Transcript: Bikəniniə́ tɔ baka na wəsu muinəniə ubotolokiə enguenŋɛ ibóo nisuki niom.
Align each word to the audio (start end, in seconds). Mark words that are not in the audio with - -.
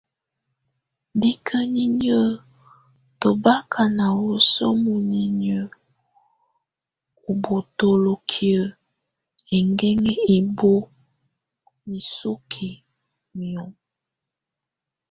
Bikəniniə́ 1.19 2.25
tɔ 3.19 3.29
baka 3.43 3.83
na 3.97 4.05
wəsu 4.21 4.65
muinəniə 4.83 5.59
ubotolokiə 7.29 8.59
enguenŋɛ 9.57 10.13
ibóo 10.37 10.81
nisuki 11.87 12.69
niom. 13.37 13.71